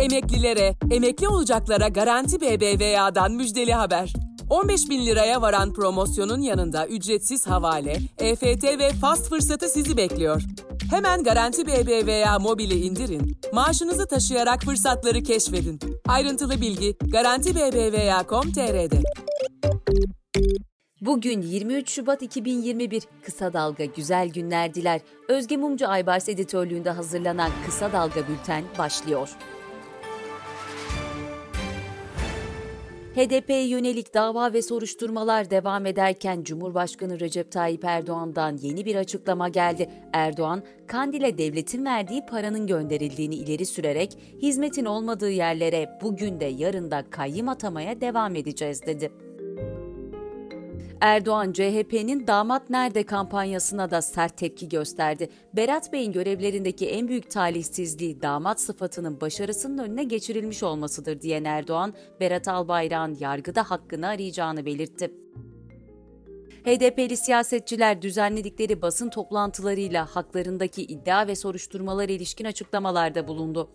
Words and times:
Emeklilere, 0.00 0.74
emekli 0.90 1.28
olacaklara 1.28 1.88
Garanti 1.88 2.40
BBVA'dan 2.40 3.32
müjdeli 3.32 3.72
haber. 3.72 4.12
15 4.50 4.90
bin 4.90 5.06
liraya 5.06 5.42
varan 5.42 5.72
promosyonun 5.72 6.40
yanında 6.40 6.86
ücretsiz 6.86 7.46
havale, 7.46 7.96
EFT 8.18 8.64
ve 8.64 8.90
fast 8.92 9.28
fırsatı 9.28 9.68
sizi 9.68 9.96
bekliyor. 9.96 10.42
Hemen 10.90 11.22
Garanti 11.22 11.66
BBVA 11.66 12.38
mobili 12.38 12.74
indirin, 12.74 13.36
maaşınızı 13.52 14.06
taşıyarak 14.06 14.62
fırsatları 14.62 15.22
keşfedin. 15.22 15.80
Ayrıntılı 16.08 16.60
bilgi 16.60 16.96
Garanti 17.12 17.54
BBVA.com.tr'de. 17.54 19.02
Bugün 21.00 21.42
23 21.42 21.90
Şubat 21.90 22.22
2021 22.22 23.02
Kısa 23.22 23.52
Dalga 23.52 23.84
Güzel 23.84 24.28
Günler 24.28 24.74
Diler. 24.74 25.00
Özge 25.28 25.56
Mumcu 25.56 25.88
Aybars 25.88 26.28
editörlüğünde 26.28 26.90
hazırlanan 26.90 27.50
Kısa 27.66 27.92
Dalga 27.92 28.28
Bülten 28.28 28.64
başlıyor. 28.78 29.28
HDP'ye 33.14 33.66
yönelik 33.66 34.14
dava 34.14 34.52
ve 34.52 34.62
soruşturmalar 34.62 35.50
devam 35.50 35.86
ederken 35.86 36.42
Cumhurbaşkanı 36.42 37.20
Recep 37.20 37.52
Tayyip 37.52 37.84
Erdoğan'dan 37.84 38.56
yeni 38.56 38.84
bir 38.84 38.96
açıklama 38.96 39.48
geldi. 39.48 39.90
Erdoğan, 40.12 40.62
Kandil'e 40.86 41.38
devletin 41.38 41.84
verdiği 41.84 42.26
paranın 42.26 42.66
gönderildiğini 42.66 43.34
ileri 43.34 43.66
sürerek 43.66 44.18
hizmetin 44.42 44.84
olmadığı 44.84 45.30
yerlere 45.30 45.98
bugün 46.02 46.40
de 46.40 46.44
yarın 46.44 46.90
da 46.90 47.04
kayyım 47.10 47.48
atamaya 47.48 48.00
devam 48.00 48.36
edeceğiz 48.36 48.86
dedi. 48.86 49.12
Erdoğan 51.00 51.52
CHP'nin 51.52 52.26
damat 52.26 52.70
nerede 52.70 53.06
kampanyasına 53.06 53.90
da 53.90 54.02
sert 54.02 54.36
tepki 54.36 54.68
gösterdi. 54.68 55.28
Berat 55.56 55.92
Bey'in 55.92 56.12
görevlerindeki 56.12 56.88
en 56.88 57.08
büyük 57.08 57.30
talihsizliği 57.30 58.22
damat 58.22 58.60
sıfatının 58.60 59.20
başarısının 59.20 59.78
önüne 59.78 60.04
geçirilmiş 60.04 60.62
olmasıdır 60.62 61.20
diyen 61.20 61.44
Erdoğan, 61.44 61.94
Berat 62.20 62.48
Albayrak'ın 62.48 63.16
yargıda 63.20 63.70
hakkını 63.70 64.06
arayacağını 64.06 64.66
belirtti. 64.66 65.10
HDP'li 66.64 67.16
siyasetçiler 67.16 68.02
düzenledikleri 68.02 68.82
basın 68.82 69.08
toplantılarıyla 69.08 70.16
haklarındaki 70.16 70.82
iddia 70.82 71.26
ve 71.26 71.36
soruşturmalar 71.36 72.08
ilişkin 72.08 72.44
açıklamalarda 72.44 73.28
bulundu. 73.28 73.70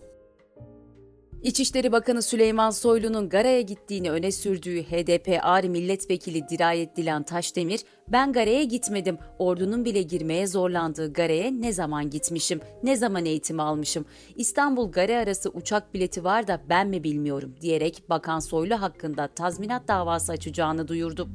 İçişleri 1.46 1.92
Bakanı 1.92 2.22
Süleyman 2.22 2.70
Soylu'nun 2.70 3.30
Gara'ya 3.30 3.62
gittiğini 3.62 4.12
öne 4.12 4.32
sürdüğü 4.32 4.84
HDP 4.84 5.40
Ağrı 5.42 5.70
Milletvekili 5.70 6.50
Dirayet 6.50 6.98
Dilan 6.98 7.24
Taşdemir, 7.24 7.82
ben 8.08 8.34
Gara'ya 8.34 8.64
gitmedim, 8.64 9.18
ordunun 9.40 9.86
bile 9.86 10.02
girmeye 10.02 10.48
zorlandığı 10.48 11.14
Gara'ya 11.14 11.52
ne 11.52 11.74
zaman 11.74 12.10
gitmişim, 12.10 12.62
ne 12.84 12.96
zaman 12.96 13.26
eğitim 13.26 13.60
almışım, 13.60 14.06
İstanbul 14.36 14.92
Gara 14.92 15.18
arası 15.18 15.50
uçak 15.50 15.94
bileti 15.94 16.24
var 16.24 16.48
da 16.48 16.62
ben 16.70 16.88
mi 16.88 17.04
bilmiyorum 17.04 17.56
diyerek 17.62 18.04
Bakan 18.10 18.40
Soylu 18.40 18.82
hakkında 18.82 19.28
tazminat 19.28 19.88
davası 19.88 20.32
açacağını 20.32 20.88
duyurdu. 20.88 21.30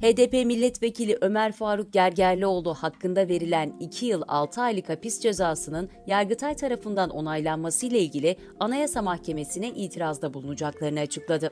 HDP 0.00 0.32
milletvekili 0.32 1.18
Ömer 1.20 1.52
Faruk 1.52 1.92
Gergerlioğlu 1.92 2.74
hakkında 2.74 3.28
verilen 3.28 3.76
2 3.80 4.06
yıl 4.06 4.22
6 4.28 4.60
aylık 4.60 4.88
hapis 4.88 5.20
cezasının 5.20 5.90
Yargıtay 6.06 6.56
tarafından 6.56 7.10
onaylanması 7.10 7.86
ile 7.86 7.98
ilgili 7.98 8.36
Anayasa 8.60 9.02
Mahkemesi'ne 9.02 9.68
itirazda 9.68 10.34
bulunacaklarını 10.34 11.00
açıkladı. 11.00 11.50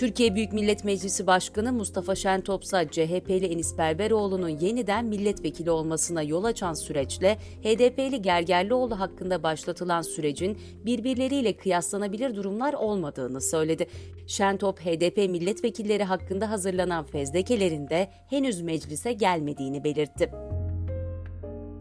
Türkiye 0.00 0.34
Büyük 0.34 0.52
Millet 0.52 0.84
Meclisi 0.84 1.26
Başkanı 1.26 1.72
Mustafa 1.72 2.14
Şentopsa, 2.14 2.90
CHP'li 2.90 3.46
Enis 3.46 3.78
Berberoğlu'nun 3.78 4.48
yeniden 4.48 5.04
milletvekili 5.04 5.70
olmasına 5.70 6.22
yol 6.22 6.44
açan 6.44 6.74
süreçle 6.74 7.38
HDP'li 7.62 8.22
Gergerlioğlu 8.22 9.00
hakkında 9.00 9.42
başlatılan 9.42 10.02
sürecin 10.02 10.58
birbirleriyle 10.84 11.56
kıyaslanabilir 11.56 12.36
durumlar 12.36 12.74
olmadığını 12.74 13.40
söyledi. 13.40 13.86
Şentop, 14.26 14.80
HDP 14.80 15.16
milletvekilleri 15.16 16.04
hakkında 16.04 16.50
hazırlanan 16.50 17.04
fezlekelerin 17.04 17.88
de 17.88 18.08
henüz 18.30 18.60
meclise 18.60 19.12
gelmediğini 19.12 19.84
belirtti. 19.84 20.30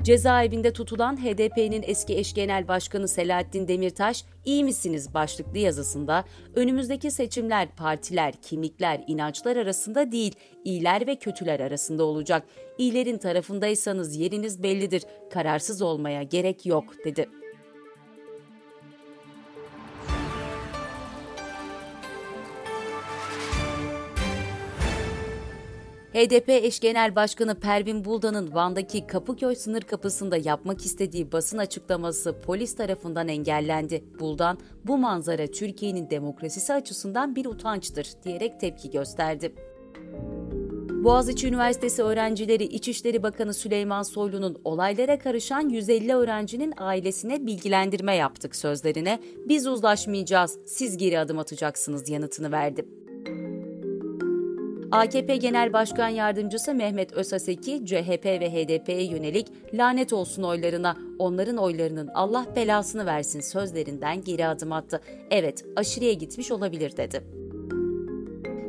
Cezaevinde 0.03 0.73
tutulan 0.73 1.17
HDP'nin 1.17 1.83
eski 1.87 2.17
eş 2.17 2.33
genel 2.33 2.67
başkanı 2.67 3.07
Selahattin 3.07 3.67
Demirtaş, 3.67 4.23
iyi 4.45 4.63
misiniz 4.63 5.13
başlıklı 5.13 5.57
yazısında 5.57 6.25
önümüzdeki 6.55 7.11
seçimler 7.11 7.67
partiler, 7.75 8.33
kimlikler, 8.41 9.03
inançlar 9.07 9.55
arasında 9.55 10.11
değil, 10.11 10.35
iyiler 10.65 11.07
ve 11.07 11.15
kötüler 11.15 11.59
arasında 11.59 12.03
olacak. 12.03 12.43
İyilerin 12.77 13.17
tarafındaysanız 13.17 14.15
yeriniz 14.15 14.63
bellidir, 14.63 15.03
kararsız 15.33 15.81
olmaya 15.81 16.23
gerek 16.23 16.65
yok 16.65 17.05
dedi. 17.05 17.29
HDP 26.19 26.49
eş 26.49 26.79
genel 26.79 27.15
başkanı 27.15 27.59
Pervin 27.59 28.05
Buldan'ın 28.05 28.53
Van'daki 28.53 29.07
Kapıköy 29.07 29.55
sınır 29.55 29.81
kapısında 29.81 30.37
yapmak 30.37 30.85
istediği 30.85 31.31
basın 31.31 31.57
açıklaması 31.57 32.35
polis 32.45 32.75
tarafından 32.75 33.27
engellendi. 33.27 34.03
Buldan, 34.19 34.57
bu 34.85 34.97
manzara 34.97 35.47
Türkiye'nin 35.47 36.09
demokrasisi 36.09 36.73
açısından 36.73 37.35
bir 37.35 37.45
utançtır 37.45 38.07
diyerek 38.23 38.59
tepki 38.59 38.89
gösterdi. 38.89 39.55
Boğaziçi 41.03 41.47
Üniversitesi 41.47 42.03
öğrencileri 42.03 42.63
İçişleri 42.63 43.23
Bakanı 43.23 43.53
Süleyman 43.53 44.03
Soylu'nun 44.03 44.61
olaylara 44.63 45.19
karışan 45.19 45.69
150 45.69 46.13
öğrencinin 46.15 46.73
ailesine 46.77 47.47
bilgilendirme 47.47 48.15
yaptık 48.15 48.55
sözlerine 48.55 49.19
biz 49.45 49.67
uzlaşmayacağız, 49.67 50.57
siz 50.65 50.97
geri 50.97 51.19
adım 51.19 51.39
atacaksınız 51.39 52.09
yanıtını 52.09 52.51
verdi. 52.51 52.85
AKP 54.91 55.37
Genel 55.37 55.73
Başkan 55.73 56.07
Yardımcısı 56.07 56.73
Mehmet 56.73 57.13
Özaseki, 57.13 57.85
CHP 57.85 58.25
ve 58.25 58.51
HDP'ye 58.51 59.03
yönelik 59.03 59.47
lanet 59.73 60.13
olsun 60.13 60.43
oylarına, 60.43 60.97
onların 61.19 61.57
oylarının 61.57 62.07
Allah 62.13 62.45
belasını 62.55 63.05
versin 63.05 63.39
sözlerinden 63.41 64.23
geri 64.23 64.47
adım 64.47 64.71
attı. 64.71 65.01
Evet, 65.31 65.65
aşırıya 65.75 66.13
gitmiş 66.13 66.51
olabilir 66.51 66.97
dedi. 66.97 67.23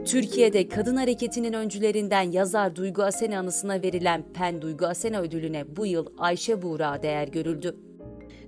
Türkiye'de 0.06 0.68
kadın 0.68 0.96
hareketinin 0.96 1.52
öncülerinden 1.52 2.30
yazar 2.32 2.76
Duygu 2.76 3.02
Asena 3.02 3.38
anısına 3.38 3.82
verilen 3.82 4.24
PEN 4.34 4.62
Duygu 4.62 4.86
Asena 4.86 5.20
ödülüne 5.20 5.76
bu 5.76 5.86
yıl 5.86 6.06
Ayşe 6.18 6.62
Buğra 6.62 7.02
değer 7.02 7.28
görüldü. 7.28 7.76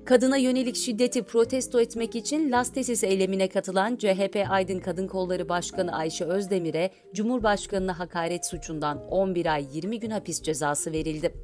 Kadına 0.05 0.37
yönelik 0.37 0.77
şiddeti 0.77 1.23
protesto 1.23 1.81
etmek 1.81 2.17
için 2.17 2.53
Lastesis 2.53 3.05
eylemine 3.05 3.49
katılan 3.49 3.97
CHP 3.97 4.47
Aydın 4.51 4.79
Kadın 4.79 5.07
Kolları 5.07 5.49
Başkanı 5.49 5.97
Ayşe 5.97 6.25
Özdemir'e 6.25 6.91
Cumhurbaşkanına 7.15 7.99
hakaret 7.99 8.47
suçundan 8.47 9.07
11 9.09 9.47
ay 9.47 9.67
20 9.73 10.01
gün 10.01 10.11
hapis 10.11 10.43
cezası 10.43 10.93
verildi. 10.93 11.35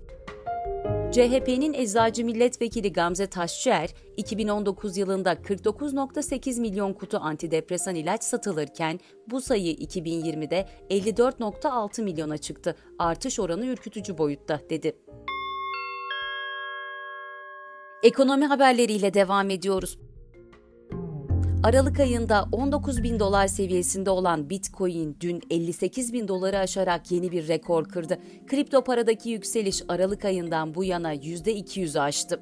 CHP'nin 1.12 1.72
eczacı 1.72 2.24
milletvekili 2.24 2.92
Gamze 2.92 3.26
Taşçıer, 3.26 3.90
2019 4.16 4.96
yılında 4.96 5.32
49.8 5.32 6.60
milyon 6.60 6.92
kutu 6.92 7.18
antidepresan 7.18 7.94
ilaç 7.94 8.24
satılırken 8.24 9.00
bu 9.30 9.40
sayı 9.40 9.74
2020'de 9.74 10.68
54.6 10.90 12.02
milyona 12.02 12.38
çıktı. 12.38 12.76
Artış 12.98 13.40
oranı 13.40 13.66
ürkütücü 13.66 14.18
boyutta 14.18 14.60
dedi. 14.70 14.92
Ekonomi 18.02 18.46
haberleriyle 18.46 19.14
devam 19.14 19.50
ediyoruz. 19.50 19.98
Aralık 21.64 22.00
ayında 22.00 22.44
19 22.52 23.02
bin 23.02 23.20
dolar 23.20 23.46
seviyesinde 23.46 24.10
olan 24.10 24.50
Bitcoin 24.50 25.16
dün 25.20 25.40
58 25.50 26.12
bin 26.12 26.28
doları 26.28 26.58
aşarak 26.58 27.10
yeni 27.10 27.32
bir 27.32 27.48
rekor 27.48 27.84
kırdı. 27.84 28.18
Kripto 28.46 28.84
paradaki 28.84 29.30
yükseliş 29.30 29.82
Aralık 29.88 30.24
ayından 30.24 30.74
bu 30.74 30.84
yana 30.84 31.14
%200'ü 31.14 32.00
aştı. 32.00 32.40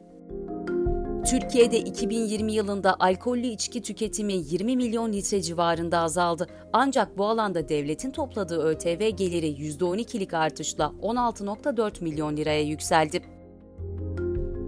Türkiye'de 1.31 1.79
2020 1.79 2.53
yılında 2.53 2.97
alkollü 2.99 3.47
içki 3.47 3.83
tüketimi 3.83 4.33
20 4.33 4.77
milyon 4.77 5.13
litre 5.13 5.43
civarında 5.43 5.99
azaldı. 5.99 6.47
Ancak 6.73 7.19
bu 7.19 7.27
alanda 7.27 7.69
devletin 7.69 8.11
topladığı 8.11 8.63
ÖTV 8.63 9.09
geliri 9.09 9.51
%12'lik 9.51 10.35
artışla 10.35 10.93
16.4 11.03 12.05
milyon 12.05 12.37
liraya 12.37 12.63
yükseldi. 12.63 13.36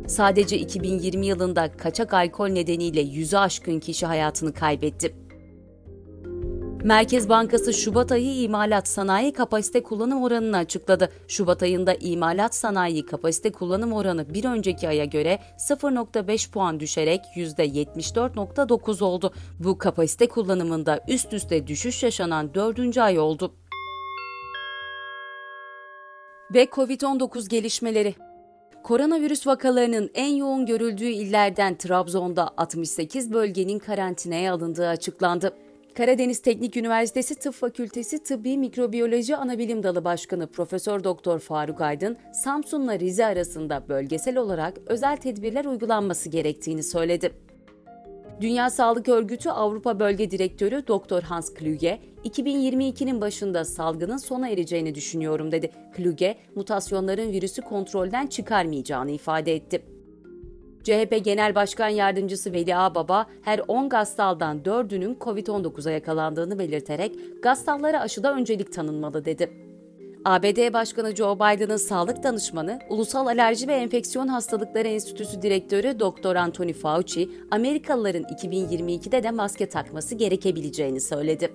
Sadece 0.09 0.59
2020 0.59 1.27
yılında 1.27 1.73
kaçak 1.77 2.15
alkol 2.15 2.49
nedeniyle 2.49 3.01
yüzü 3.01 3.37
aşkın 3.37 3.81
kişi 3.81 4.07
hayatını 4.07 4.55
kaybetti. 4.55 5.15
Merkez 6.85 7.29
Bankası 7.29 7.75
Şubat 7.75 8.13
ayı 8.13 8.43
imalat 8.43 8.89
sanayi 8.89 9.33
kapasite 9.33 9.83
kullanım 9.83 10.23
oranını 10.23 10.57
açıkladı. 10.57 11.13
Şubat 11.29 11.63
ayında 11.63 11.95
imalat 11.95 12.55
sanayi 12.55 13.07
kapasite 13.07 13.53
kullanım 13.53 13.93
oranı 13.93 14.35
bir 14.35 14.45
önceki 14.45 14.89
aya 14.89 15.05
göre 15.05 15.39
0.5 15.59 16.51
puan 16.51 16.81
düşerek 16.81 17.21
%74.9 17.37 19.05
oldu. 19.05 19.35
Bu 19.59 19.79
kapasite 19.79 20.29
kullanımında 20.29 21.01
üst 21.09 21.33
üste 21.33 21.67
düşüş 21.67 22.03
yaşanan 22.03 22.55
dördüncü 22.55 23.01
ay 23.01 23.19
oldu. 23.19 23.55
Ve 26.55 26.65
Covid-19 26.65 27.49
gelişmeleri. 27.49 28.28
Koronavirüs 28.83 29.47
vakalarının 29.47 30.11
en 30.15 30.35
yoğun 30.35 30.67
görüldüğü 30.67 31.09
illerden 31.09 31.75
Trabzon'da 31.75 32.51
68 32.57 33.33
bölgenin 33.33 33.79
karantinaya 33.79 34.55
alındığı 34.55 34.89
açıklandı. 34.89 35.53
Karadeniz 35.95 36.43
Teknik 36.43 36.77
Üniversitesi 36.77 37.35
Tıp 37.35 37.55
Fakültesi 37.55 38.23
Tıbbi 38.23 38.59
Mikrobiyoloji 38.59 39.37
Anabilim 39.37 39.83
Dalı 39.83 40.05
Başkanı 40.05 40.47
Profesör 40.47 41.05
Doktor 41.05 41.39
Faruk 41.39 41.81
Aydın, 41.81 42.17
Samsun'la 42.33 42.99
Rize 42.99 43.27
arasında 43.27 43.89
bölgesel 43.89 44.37
olarak 44.37 44.75
özel 44.87 45.17
tedbirler 45.17 45.65
uygulanması 45.65 46.29
gerektiğini 46.29 46.83
söyledi. 46.83 47.48
Dünya 48.41 48.71
Sağlık 48.71 49.09
Örgütü 49.09 49.51
Avrupa 49.51 50.01
Bölge 50.01 50.31
Direktörü 50.31 50.87
Dr. 50.87 51.23
Hans 51.23 51.55
Kluge, 51.55 51.99
2022'nin 52.25 53.21
başında 53.21 53.65
salgının 53.65 54.17
sona 54.17 54.49
ereceğini 54.49 54.95
düşünüyorum 54.95 55.53
dedi. 55.53 55.71
Kluge, 55.97 56.39
mutasyonların 56.55 57.33
virüsü 57.33 57.63
kontrolden 57.63 58.27
çıkarmayacağını 58.27 59.11
ifade 59.11 59.55
etti. 59.55 59.83
CHP 60.85 61.25
Genel 61.25 61.55
Başkan 61.55 61.89
Yardımcısı 61.89 62.53
Veli 62.53 62.77
Ağbaba, 62.77 63.27
her 63.43 63.61
10 63.69 63.89
gastaldan 63.89 64.59
4'ünün 64.59 65.17
COVID-19'a 65.21 65.91
yakalandığını 65.91 66.59
belirterek 66.59 67.43
gastallara 67.43 68.01
aşıda 68.01 68.35
öncelik 68.35 68.73
tanınmalı 68.73 69.25
dedi. 69.25 69.68
ABD 70.29 70.73
Başkanı 70.73 71.17
Joe 71.17 71.37
Biden'ın 71.37 71.77
sağlık 71.77 72.23
danışmanı, 72.23 72.79
Ulusal 72.89 73.27
Alerji 73.27 73.69
ve 73.69 73.73
Enfeksiyon 73.73 74.29
Hastalıkları 74.29 74.89
Enstitüsü 74.89 75.43
Direktörü 75.43 76.01
Dr. 76.01 76.37
Anthony 76.37 76.73
Fauci, 76.73 77.31
Amerikalıların 77.51 78.23
2022'de 78.23 79.23
de 79.23 79.31
maske 79.31 79.69
takması 79.69 80.15
gerekebileceğini 80.15 81.01
söyledi. 81.01 81.53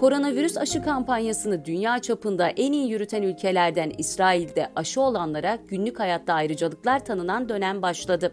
Koronavirüs 0.00 0.56
aşı 0.56 0.82
kampanyasını 0.82 1.64
dünya 1.64 1.98
çapında 1.98 2.48
en 2.48 2.72
iyi 2.72 2.90
yürüten 2.90 3.22
ülkelerden 3.22 3.92
İsrail'de 3.98 4.68
aşı 4.76 5.00
olanlara 5.00 5.58
günlük 5.68 6.00
hayatta 6.00 6.34
ayrıcalıklar 6.34 7.04
tanınan 7.04 7.48
dönem 7.48 7.82
başladı. 7.82 8.32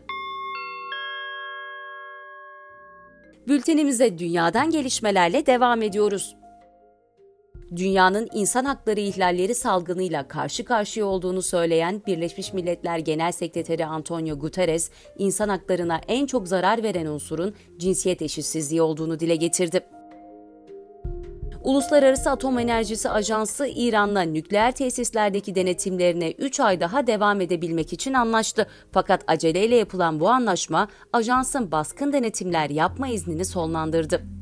Bültenimize 3.47 4.17
dünyadan 4.17 4.69
gelişmelerle 4.71 5.45
devam 5.45 5.81
ediyoruz. 5.81 6.38
Dünyanın 7.75 8.27
insan 8.33 8.65
hakları 8.65 8.99
ihlalleri 8.99 9.55
salgınıyla 9.55 10.27
karşı 10.27 10.65
karşıya 10.65 11.05
olduğunu 11.05 11.41
söyleyen 11.41 12.01
Birleşmiş 12.07 12.53
Milletler 12.53 12.97
Genel 12.99 13.31
Sekreteri 13.31 13.85
Antonio 13.85 14.39
Guterres, 14.39 14.91
insan 15.17 15.49
haklarına 15.49 16.01
en 16.07 16.25
çok 16.25 16.47
zarar 16.47 16.83
veren 16.83 17.05
unsurun 17.05 17.53
cinsiyet 17.77 18.21
eşitsizliği 18.21 18.81
olduğunu 18.81 19.19
dile 19.19 19.35
getirdi. 19.35 19.81
Uluslararası 21.63 22.29
Atom 22.31 22.59
Enerjisi 22.59 23.09
Ajansı 23.09 23.67
İran'la 23.67 24.21
nükleer 24.21 24.71
tesislerdeki 24.71 25.55
denetimlerine 25.55 26.31
3 26.31 26.59
ay 26.59 26.79
daha 26.79 27.07
devam 27.07 27.41
edebilmek 27.41 27.93
için 27.93 28.13
anlaştı. 28.13 28.67
Fakat 28.91 29.23
aceleyle 29.27 29.75
yapılan 29.75 30.19
bu 30.19 30.29
anlaşma 30.29 30.87
ajansın 31.13 31.71
baskın 31.71 32.13
denetimler 32.13 32.69
yapma 32.69 33.07
iznini 33.07 33.45
sonlandırdı. 33.45 34.38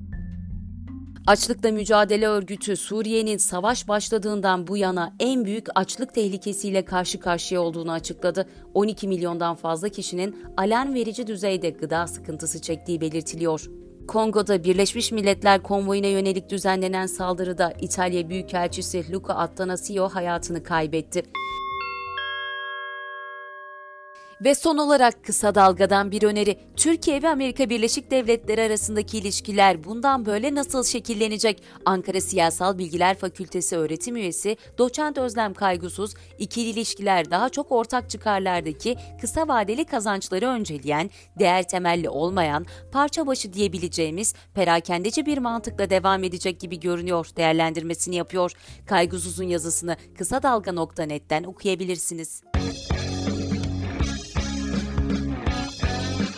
Açlıkla 1.28 1.72
Mücadele 1.72 2.28
Örgütü 2.28 2.76
Suriye'nin 2.76 3.38
savaş 3.38 3.88
başladığından 3.88 4.68
bu 4.68 4.78
yana 4.78 5.14
en 5.20 5.46
büyük 5.46 5.68
açlık 5.76 6.14
tehlikesiyle 6.14 6.86
karşı 6.86 7.20
karşıya 7.20 7.62
olduğunu 7.62 7.92
açıkladı. 7.92 8.48
12 8.74 9.08
milyondan 9.08 9.56
fazla 9.56 9.90
kişinin 9.90 10.44
alarm 10.58 10.94
verici 10.94 11.28
düzeyde 11.28 11.70
gıda 11.70 12.08
sıkıntısı 12.08 12.62
çektiği 12.62 13.02
belirtiliyor. 13.02 13.70
Kongo'da 14.08 14.64
Birleşmiş 14.64 15.12
Milletler 15.12 15.64
konvoyuna 15.64 16.08
yönelik 16.08 16.50
düzenlenen 16.50 17.06
saldırıda 17.06 17.74
İtalya 17.82 18.30
Büyükelçisi 18.30 19.12
Luca 19.12 19.34
Attanasio 19.34 20.10
hayatını 20.10 20.64
kaybetti. 20.64 21.24
Ve 24.42 24.56
son 24.56 24.78
olarak 24.78 25.24
kısa 25.24 25.56
dalgadan 25.56 26.12
bir 26.12 26.24
öneri. 26.24 26.60
Türkiye 26.76 27.24
ve 27.24 27.30
Amerika 27.30 27.70
Birleşik 27.70 28.12
Devletleri 28.12 28.62
arasındaki 28.62 29.18
ilişkiler 29.18 29.84
bundan 29.84 30.26
böyle 30.26 30.56
nasıl 30.56 30.84
şekillenecek? 30.84 31.64
Ankara 31.86 32.22
Siyasal 32.22 32.78
Bilgiler 32.78 33.18
Fakültesi 33.18 33.78
öğretim 33.78 34.16
üyesi 34.16 34.58
Doçent 34.78 35.18
Özlem 35.18 35.54
Kaygusuz, 35.54 36.14
ikili 36.38 36.70
ilişkiler 36.70 37.32
daha 37.32 37.50
çok 37.50 37.72
ortak 37.72 38.10
çıkarlardaki 38.10 38.96
kısa 39.22 39.48
vadeli 39.48 39.86
kazançları 39.86 40.48
önceleyen, 40.48 41.10
değer 41.40 41.68
temelli 41.68 42.10
olmayan, 42.10 42.66
parça 42.92 43.28
başı 43.28 43.54
diyebileceğimiz 43.54 44.34
perakendeci 44.54 45.26
bir 45.26 45.38
mantıkla 45.38 45.90
devam 45.90 46.24
edecek 46.24 46.60
gibi 46.60 46.80
görünüyor 46.80 47.28
değerlendirmesini 47.38 48.16
yapıyor. 48.16 48.52
Kaygusuz'un 48.86 49.48
yazısını 49.48 49.98
kısa 50.18 50.44
dalga.net'ten 50.44 51.44
okuyabilirsiniz. 51.44 52.42